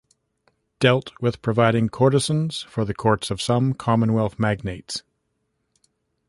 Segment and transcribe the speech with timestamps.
[0.79, 5.03] Dealt with providing courtesans for the courts of some Commonwealth magnates.